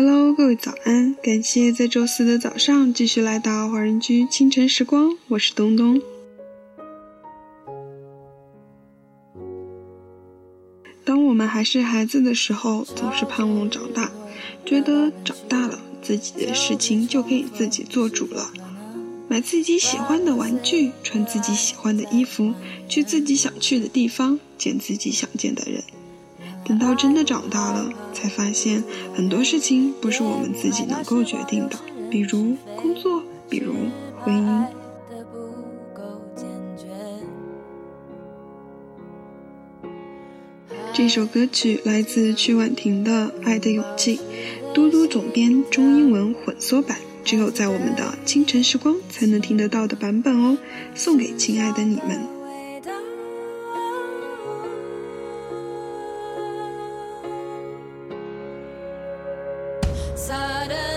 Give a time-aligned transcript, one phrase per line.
[0.00, 1.16] Hello，各位早安！
[1.20, 6.00] 感谢在周四的早上继续来到华人居清晨时光，我是东东。
[11.04, 14.12] 当我们还是孩子的时候，总是盼望长大，
[14.64, 18.52] 觉得长大了自己的事情就可以自己做主了。
[19.26, 22.54] 买自己喜欢的玩具，穿自己喜欢的衣服，
[22.88, 25.82] 去自己想去的地方，见自己想见的人。
[26.68, 28.84] 等到真的长大了，才发现
[29.14, 31.78] 很多事情不是我们自己能够决定的，
[32.10, 33.72] 比如工作，比如
[34.20, 34.66] 婚姻。
[40.92, 44.18] 这首歌曲来自曲婉婷的《爱的勇气》，
[44.74, 46.98] 嘟嘟总编中英文混缩版。
[47.24, 50.58] 只有在我们的清晨时光才能听得到的版本哦，
[50.94, 52.37] 送给亲爱的你们。
[60.18, 60.87] sudden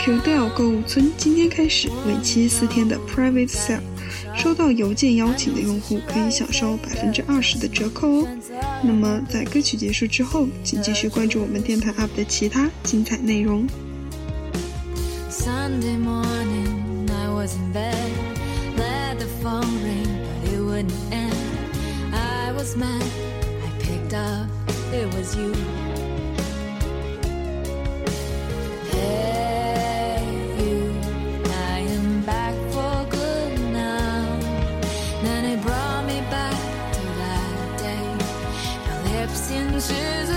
[0.00, 3.80] QDL 购物村今天开始为期四天的 Private Sale，
[4.34, 8.28] 收到邮件邀请的用户可以享受百分之二十的折扣哦。
[8.82, 13.66] 那么在歌曲结束之后，请继续关注我们电台 UP 的其他精彩内容。
[15.28, 17.92] Sunday morning, I was in bed.
[18.78, 20.08] Let the phone ring,
[20.42, 21.34] but it wouldn't end.
[22.14, 24.48] I was mad, I picked up,
[24.94, 25.52] it was you.
[39.88, 40.29] 的。